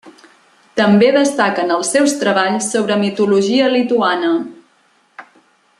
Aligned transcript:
També 0.79 1.09
destaquen 1.17 1.73
els 1.75 1.91
seus 1.97 2.15
treballs 2.23 2.71
sobre 2.77 2.99
mitologia 3.03 3.69
lituana. 3.75 4.33